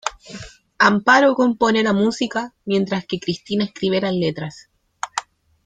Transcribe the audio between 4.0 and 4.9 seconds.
las letras.